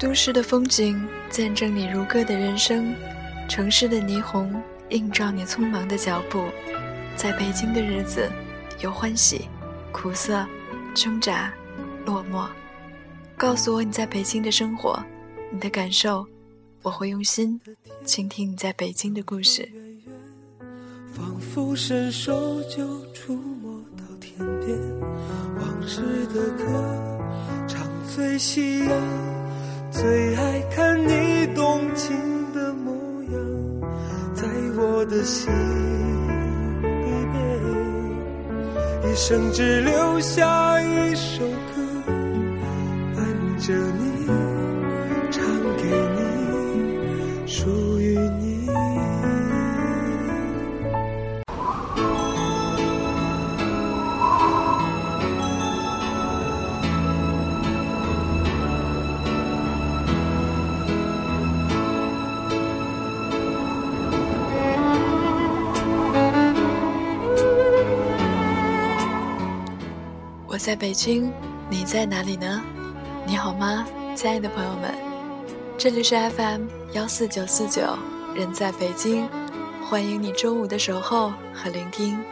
[0.00, 2.94] 都市的风景见证你如歌的人生，
[3.46, 4.50] 城市的霓虹
[4.88, 6.46] 映照你匆忙的脚步。
[7.16, 8.26] 在北京的日子，
[8.80, 9.46] 有欢喜、
[9.92, 10.46] 苦涩、
[10.94, 11.52] 挣扎、
[12.06, 12.48] 落寞。
[13.36, 14.98] 告诉我你在北京的生活，
[15.52, 16.26] 你的感受，
[16.80, 17.60] 我会用心
[18.02, 19.70] 倾听你在北京的故事。
[21.12, 24.78] 仿佛伸手就触摸到天边，
[25.58, 27.18] 往事的歌
[27.68, 28.98] 唱最夕阳，
[30.00, 32.16] 最爱看你动情
[32.54, 32.90] 的模
[33.24, 33.36] 样，
[34.34, 35.52] 在我的心
[36.80, 37.36] 里边，
[39.04, 41.52] 一生只留下一首歌，
[43.14, 43.26] 伴
[43.58, 43.99] 着你，
[70.70, 71.32] 在北京，
[71.68, 72.62] 你在哪里呢？
[73.26, 74.94] 你好吗，亲爱的朋友们？
[75.76, 77.82] 这里是 FM 幺四九四九，
[78.36, 79.26] 人在北京，
[79.84, 82.22] 欢迎你周五的守候和聆听。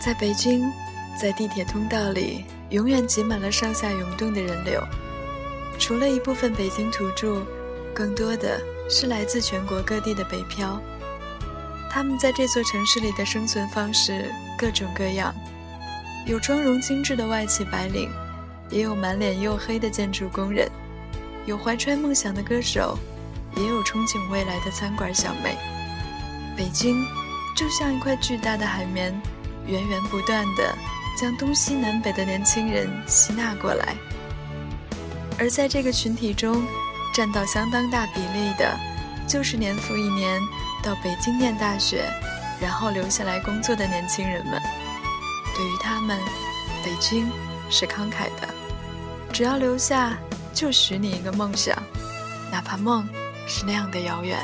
[0.00, 0.72] 在北京，
[1.20, 4.82] 在地铁通道里，永远挤满了上下涌动的人流。
[5.78, 7.42] 除了一部分北京土著，
[7.94, 10.80] 更多的是来自全国各地的北漂。
[11.90, 15.34] 他们在这座城市里的生存方式各种各样，
[16.26, 18.10] 有妆容精致的外企白领，
[18.70, 20.68] 也有满脸黝黑的建筑工人，
[21.46, 22.98] 有怀揣梦想的歌手，
[23.56, 25.56] 也有憧憬未来的餐馆小妹。
[26.56, 27.04] 北京
[27.56, 29.12] 就像一块巨大的海绵，
[29.66, 30.76] 源源不断地
[31.16, 33.94] 将东西南北的年轻人吸纳过来。
[35.38, 36.64] 而在这个群体中，
[37.12, 38.78] 占到相当大比例的，
[39.26, 40.40] 就是年复一年
[40.82, 42.04] 到北京念大学，
[42.60, 44.60] 然后留下来工作的年轻人们。
[45.56, 46.18] 对于他们，
[46.84, 47.30] 北京
[47.70, 48.48] 是慷慨的，
[49.32, 50.16] 只要留下，
[50.52, 51.76] 就许你一个梦想，
[52.50, 53.08] 哪怕梦
[53.46, 54.38] 是那样的遥远。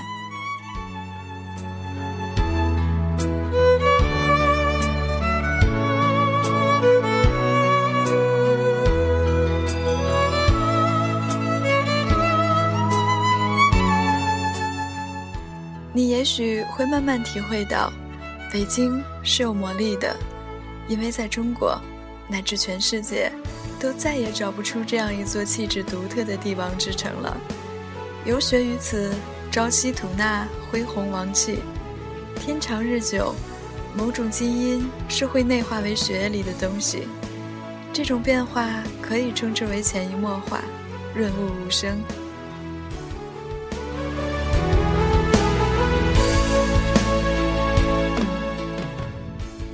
[16.31, 17.93] 许会慢慢体会到，
[18.53, 20.17] 北京是有魔力的，
[20.87, 21.77] 因为在中国，
[22.29, 23.33] 乃至全世界，
[23.81, 27.37] 都再也找不出这样一座气质独特的帝王之城了。
[28.25, 29.13] 游学于此，
[29.51, 31.59] 朝夕吐纳，恢弘王气，
[32.37, 33.35] 天长日久，
[33.97, 37.09] 某种基因是会内化为血液里的东西。
[37.93, 38.69] 这种变化
[39.03, 40.61] 可以称之为潜移默化，
[41.13, 42.01] 润物无声。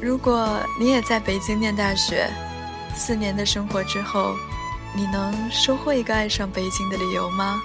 [0.07, 2.31] 如果你也在北京念大学，
[2.95, 4.37] 四年的生活之后，
[4.95, 7.61] 你能收获一个爱上北京的理由吗？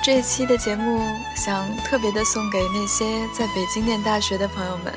[0.00, 1.04] 这一期的节目
[1.34, 4.94] 想特别的送给那些在北京念大学的朋友们，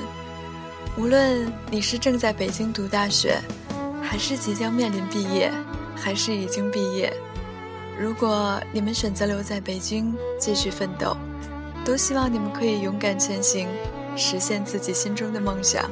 [0.96, 3.42] 无论你是正在北京读大学。
[4.04, 5.52] 还是即将面临毕业，
[5.96, 7.12] 还是已经毕业？
[8.00, 11.16] 如果你们选择留在北京继续奋斗，
[11.86, 13.68] 都希望你们可以勇敢前行，
[14.16, 15.90] 实现自己心中的梦想。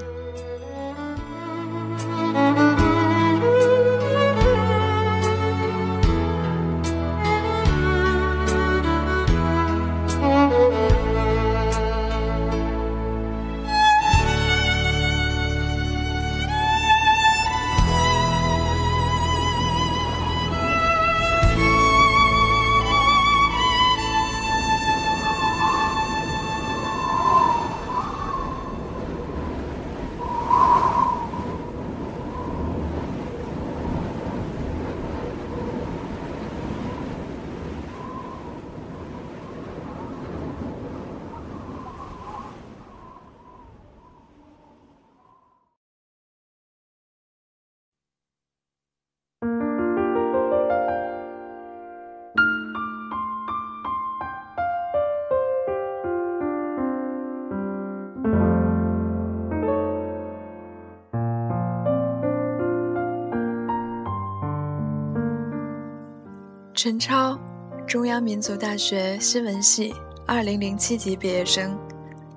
[66.83, 67.39] 陈超，
[67.85, 69.93] 中央民族大学新闻系
[70.25, 71.77] 二零零七级毕业生。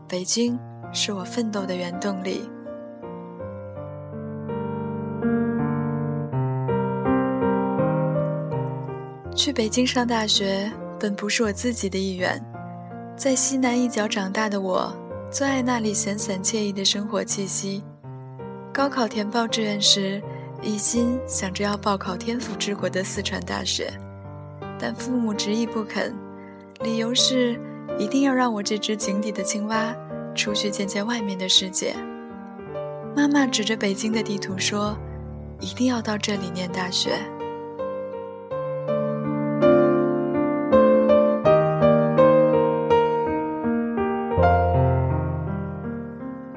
[0.07, 0.59] 北京
[0.93, 2.47] 是我奋斗的原动力。
[9.35, 10.71] 去北京上大学
[11.01, 12.39] 本不是我自己的意愿，
[13.17, 14.95] 在西南一角长大的我，
[15.31, 17.83] 最爱那里闲散惬意的生活气息。
[18.75, 20.23] 高考填报志愿时，
[20.61, 23.91] 一心想着要报考天府之国的四川大学，
[24.79, 26.15] 但父母执意不肯，
[26.81, 27.59] 理由是
[27.99, 29.95] 一定要让我这只井底的青蛙
[30.35, 31.95] 出去见见外面的世界。
[33.17, 34.99] 妈妈指着北京的地图说
[35.61, 37.13] ：“一定要到这里念大学。”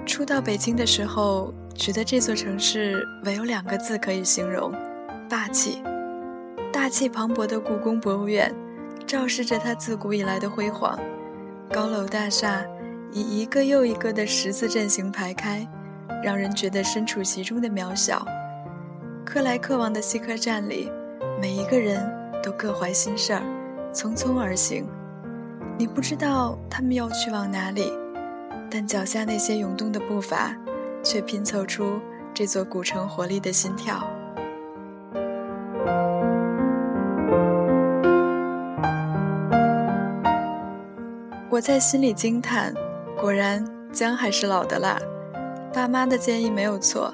[0.05, 4.73] 初到北京的时候，觉得这座城市唯有两个字可以形容：
[5.29, 5.83] 霸气。
[6.77, 8.53] 大气磅礴的故宫博物院，
[9.07, 10.97] 昭示着它自古以来的辉煌。
[11.71, 12.63] 高楼大厦
[13.11, 15.67] 以一个又一个的十字阵型排开，
[16.23, 18.23] 让人觉得身处其中的渺小。
[19.25, 20.91] 客来客往的西客站里，
[21.41, 22.07] 每一个人
[22.43, 23.41] 都各怀心事儿，
[23.91, 24.87] 匆匆而行。
[25.79, 27.91] 你不知道他们要去往哪里。
[28.69, 30.55] 但脚下那些涌动的步伐，
[31.01, 31.99] 却拼凑出
[32.35, 34.07] 这座古城活力的心跳。
[41.57, 42.71] 我在心里惊叹：
[43.19, 44.95] 果然姜还是老的辣。
[45.73, 47.11] 爸妈的建议没有错。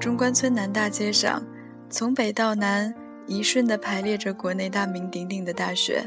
[0.00, 1.42] 中关村南大街上，
[1.90, 2.94] 从北到南，
[3.26, 6.02] 一顺的排列着国内大名鼎鼎的大学：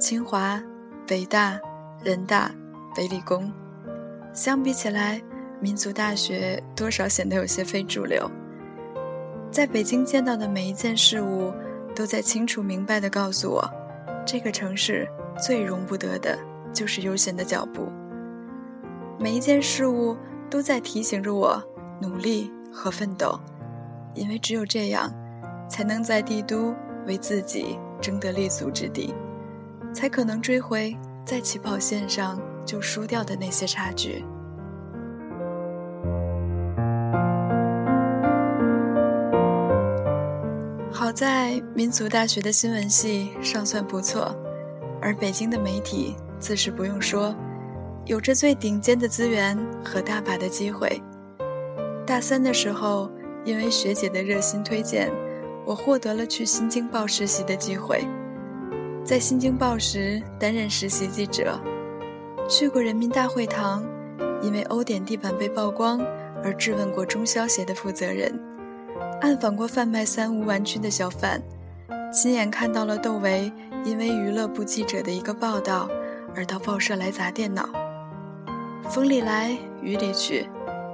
[0.00, 0.58] 清华、
[1.06, 1.60] 北大、
[2.02, 2.50] 人大、
[2.96, 3.52] 北理工。
[4.32, 5.20] 相比起来，
[5.60, 8.26] 民族大学多少显得有些非主流。
[9.50, 11.52] 在北京见到的每一件事物，
[11.94, 13.70] 都在清楚明白地告诉我，
[14.24, 15.06] 这个城市
[15.38, 16.38] 最容不得的
[16.78, 17.90] 就是悠闲的脚步。
[19.18, 20.16] 每一件事物
[20.48, 21.60] 都在提醒着我
[22.00, 23.36] 努力和奋斗，
[24.14, 25.12] 因为只有这样，
[25.68, 26.72] 才能在帝都
[27.08, 29.12] 为自己争得立足之地，
[29.92, 32.40] 才可能追回在起跑线上。
[32.68, 34.22] 就输掉的那些差距。
[40.92, 44.36] 好在民族大学的新闻系尚算不错，
[45.00, 47.34] 而北京的媒体自是不用说，
[48.04, 51.02] 有着最顶尖的资源和大把的机会。
[52.06, 53.10] 大三的时候，
[53.44, 55.10] 因为学姐的热心推荐，
[55.66, 58.06] 我获得了去新京报实习的机会，
[59.04, 61.60] 在新京报时担任实习记者。
[62.48, 63.84] 去过人民大会堂，
[64.40, 66.00] 因为欧点地板被曝光
[66.42, 68.40] 而质问过中消协的负责人，
[69.20, 71.42] 暗访过贩卖三无玩具的小贩，
[72.10, 73.52] 亲眼看到了窦唯
[73.84, 75.90] 因为娱乐部记者的一个报道
[76.38, 77.68] 而到报社来砸电脑。
[78.88, 80.48] 风里来雨里去，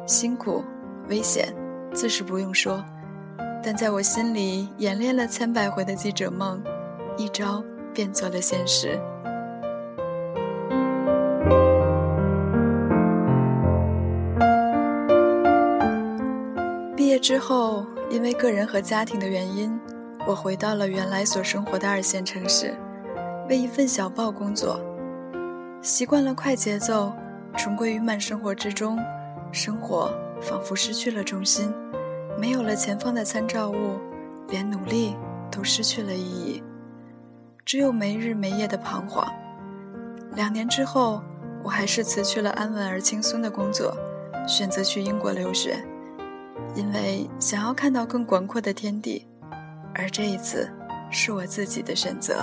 [0.06, 0.64] 辛苦
[1.10, 1.54] 危险
[1.92, 2.82] 自是不用说，
[3.62, 6.62] 但在我心里演练了千百回的记者梦，
[7.18, 7.62] 一朝
[7.92, 8.98] 变做了现实。
[16.96, 19.78] 毕业之后，因为个人和家庭的原因，
[20.26, 22.74] 我回到了原来所生活的二线城市，
[23.46, 24.80] 为一份小报工作。
[25.84, 27.12] 习惯了快节奏，
[27.58, 28.98] 重归于慢生活之中，
[29.52, 30.10] 生活
[30.40, 31.70] 仿佛失去了重心，
[32.40, 34.00] 没有了前方的参照物，
[34.48, 35.14] 连努力
[35.50, 36.62] 都失去了意义，
[37.66, 39.30] 只有没日没夜的彷徨。
[40.34, 41.22] 两年之后，
[41.62, 43.94] 我还是辞去了安稳而轻松的工作，
[44.48, 45.76] 选择去英国留学。
[46.74, 49.26] 因为想要看到更广阔的天地，
[49.94, 50.66] 而这一次
[51.10, 52.42] 是我自己的选择。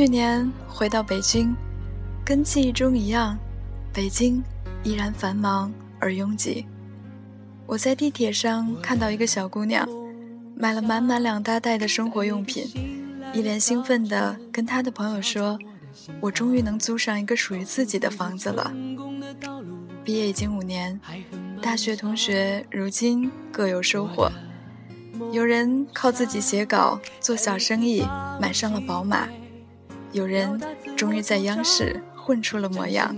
[0.00, 1.54] 去年回到北京，
[2.24, 3.36] 跟记忆中一样，
[3.92, 4.42] 北京
[4.82, 6.64] 依然繁忙而拥挤。
[7.66, 9.86] 我在地铁上看到一个小姑娘，
[10.56, 12.66] 买了满满两大袋的生活用品，
[13.34, 15.58] 一脸兴奋地跟她的朋友说
[16.18, 18.72] ：“我终于能租上一个属于自己的房子了。”
[20.02, 20.98] 毕业已经五年，
[21.60, 24.32] 大学同学如今各有收获。
[25.30, 28.02] 有人靠自己写稿做小生意，
[28.40, 29.28] 买上了宝马；
[30.12, 30.60] 有人
[30.96, 33.14] 终于在央视混出了模样。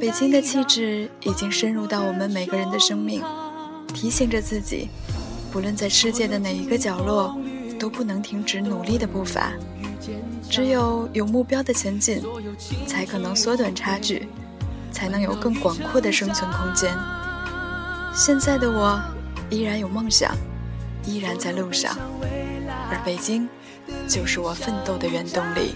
[0.00, 3.22] 北京的气质已经深入到我们每个人的生命，
[3.92, 4.88] 提醒着自己，
[5.52, 7.38] 不论在世界的哪一个角落，
[7.78, 9.52] 都不能停止努力的步伐。
[10.48, 12.22] 只有有目标的前进，
[12.86, 14.28] 才可能缩短差距，
[14.90, 16.96] 才能有更广阔的生存空间。
[18.14, 19.00] 现在的我，
[19.50, 20.34] 依然有梦想。
[21.04, 21.96] 依然在路上，
[22.90, 23.48] 而北京
[24.08, 25.74] 就是我奋斗的原动力。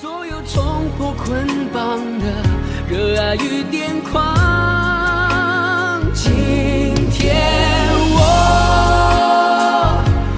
[0.00, 2.26] 所有冲破捆绑的
[2.88, 7.34] 热爱与癫狂，今天
[8.12, 8.20] 我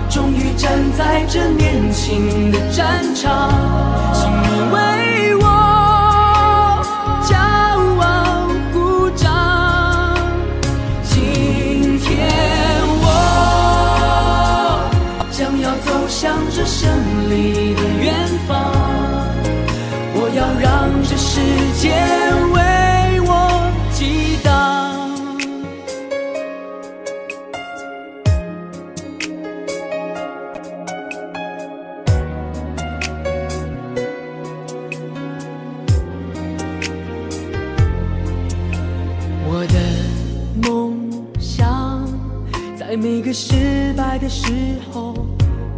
[0.09, 3.51] 终于站在这年轻的战场，
[21.19, 21.41] 世
[21.77, 21.91] 界
[22.53, 25.11] 为我激荡。
[39.45, 41.11] 我的梦
[41.41, 42.07] 想，
[42.79, 44.53] 在每个失败的时
[44.93, 45.27] 候。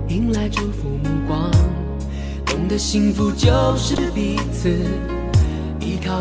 [0.09, 1.51] 迎来祝福目光，
[2.45, 4.77] 懂得幸福就是彼此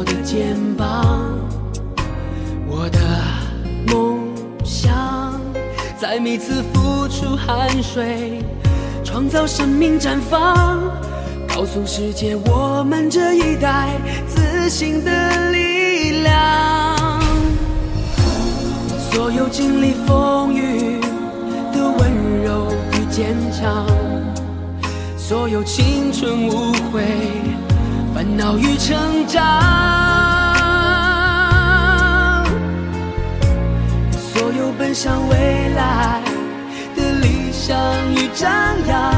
[0.04, 1.20] 的肩膀。
[2.68, 3.00] 我的
[3.88, 4.20] 梦
[4.64, 5.40] 想，
[6.00, 8.44] 在每次付出汗水，
[9.04, 10.82] 创造生命绽放，
[11.48, 13.90] 告诉世界我们这一代
[14.28, 17.20] 自信的力量。
[19.12, 21.00] 所有经历风雨
[21.74, 23.00] 的温柔与。
[23.12, 23.86] 坚强，
[25.18, 27.04] 所有青春无悔，
[28.14, 29.40] 烦恼与成长，
[34.34, 36.22] 所有奔向未来
[36.96, 37.78] 的理想
[38.14, 38.52] 与张
[38.88, 39.14] 扬，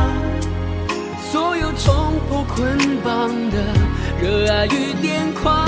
[1.31, 3.57] 所有冲破捆绑的
[4.21, 5.65] 热爱与癫狂。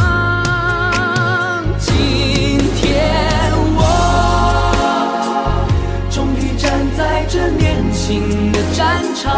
[1.80, 1.92] 今
[2.76, 3.82] 天我
[6.12, 9.32] 终于站在这年轻的战场，